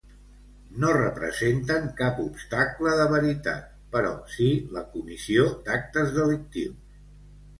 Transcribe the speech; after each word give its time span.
No 0.83 0.93
representen 0.95 1.83
cap 1.99 2.15
obstacle 2.23 2.93
de 3.01 3.03
veritat 3.11 3.67
però 3.97 4.13
sí 4.37 4.49
la 4.77 4.83
comissió 4.95 5.47
d'actes 5.69 6.13
delictius. 6.17 6.97